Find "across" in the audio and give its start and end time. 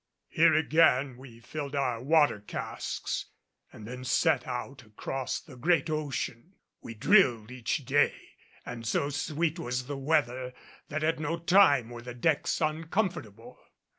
4.81-5.39